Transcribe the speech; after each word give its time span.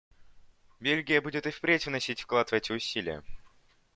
Бельгия 0.79 1.21
будет 1.21 1.45
и 1.45 1.51
впредь 1.51 1.85
вносить 1.85 2.21
вклад 2.21 2.49
в 2.49 2.53
эти 2.53 2.71
усилия. 2.71 3.23